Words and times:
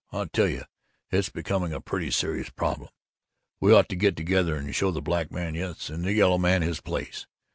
I 0.11 0.25
tell 0.25 0.47
you, 0.47 0.63
it's 1.11 1.29
becoming 1.29 1.73
a 1.73 1.79
pretty 1.79 2.09
serious 2.09 2.49
problem. 2.49 2.89
We 3.59 3.71
ought 3.71 3.87
to 3.89 3.95
get 3.95 4.15
together 4.15 4.55
and 4.55 4.73
show 4.73 4.89
the 4.89 4.99
black 4.99 5.31
man, 5.31 5.53
yes, 5.53 5.91
and 5.91 6.03
the 6.03 6.13
yellow 6.13 6.39
man, 6.39 6.63
his 6.63 6.81
place. 6.81 7.27